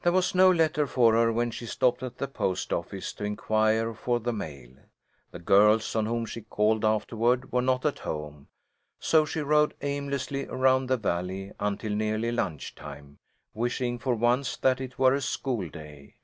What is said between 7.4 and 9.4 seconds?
were not at home, so she